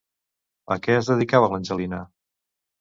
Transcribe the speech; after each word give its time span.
A 0.77 0.77
què 0.87 0.95
es 1.03 1.11
dedicava 1.13 1.53
l'Angelina? 1.53 2.03